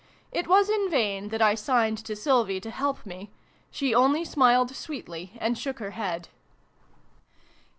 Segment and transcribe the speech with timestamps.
[0.31, 3.29] It was in vain that I signed to Sylvie to help me:
[3.69, 6.27] she only smiled sweetly and shook her head.